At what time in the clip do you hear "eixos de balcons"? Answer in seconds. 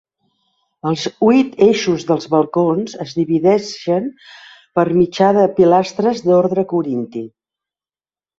1.65-2.95